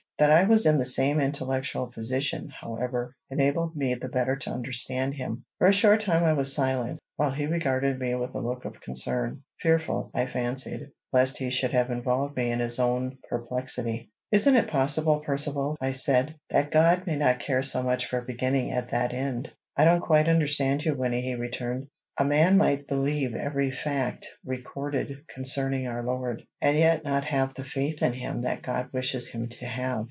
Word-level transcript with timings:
That 0.19 0.31
I 0.31 0.43
was 0.43 0.67
in 0.67 0.77
the 0.77 0.85
same 0.85 1.19
intellectual 1.19 1.87
position, 1.87 2.49
however, 2.49 3.15
enabled 3.31 3.75
me 3.75 3.95
the 3.95 4.07
better 4.07 4.35
to 4.35 4.51
understand 4.51 5.15
him. 5.15 5.45
For 5.57 5.65
a 5.65 5.73
short 5.73 6.01
time 6.01 6.23
I 6.23 6.33
was 6.33 6.53
silent, 6.53 6.99
while 7.15 7.31
he 7.31 7.47
regarded 7.47 7.97
me 7.97 8.13
with 8.13 8.35
a 8.35 8.39
look 8.39 8.63
of 8.63 8.79
concern, 8.81 9.41
fearful, 9.59 10.11
I 10.13 10.27
fancied, 10.27 10.91
lest 11.11 11.39
he 11.39 11.49
should 11.49 11.71
have 11.71 11.89
involved 11.89 12.37
me 12.37 12.51
in 12.51 12.59
his 12.59 12.77
own 12.77 13.17
perplexity. 13.29 14.11
"Isn't 14.31 14.55
it 14.55 14.67
possible, 14.69 15.21
Percivale," 15.21 15.75
I 15.81 15.91
said, 15.91 16.35
"that 16.51 16.69
God 16.69 17.07
may 17.07 17.15
not 17.15 17.39
care 17.39 17.63
so 17.63 17.81
much 17.81 18.05
for 18.05 18.21
beginning 18.21 18.69
at 18.71 18.91
that 18.91 19.15
end?" 19.15 19.51
"I 19.75 19.85
don't 19.85 20.01
quite 20.01 20.29
understand 20.29 20.85
you, 20.85 20.93
Wynnie," 20.93 21.23
he 21.23 21.33
returned. 21.33 21.87
"A 22.19 22.25
man 22.25 22.57
might 22.59 22.87
believe 22.87 23.33
every 23.33 23.71
fact 23.71 24.27
recorded 24.45 25.25
concerning 25.33 25.87
our 25.87 26.03
Lord, 26.03 26.43
and 26.61 26.77
yet 26.77 27.03
not 27.03 27.23
have 27.25 27.55
the 27.55 27.63
faith 27.63 28.03
in 28.03 28.13
him 28.13 28.43
that 28.43 28.61
God 28.61 28.93
wishes 28.93 29.27
him 29.29 29.49
to 29.49 29.65
have." 29.65 29.99